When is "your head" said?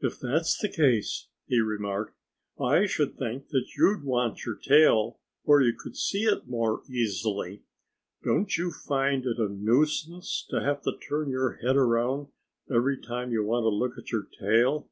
11.30-11.76